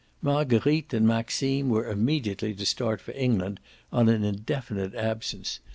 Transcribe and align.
Marguerite 0.23 0.95
and 0.95 1.07
Maxime 1.07 1.69
were 1.69 1.87
immediately 1.87 2.55
to 2.55 2.65
start 2.65 2.99
for 3.01 3.11
England 3.11 3.59
on 3.91 4.09
an 4.09 4.23
indefinite 4.23 4.95
absence. 4.95 5.59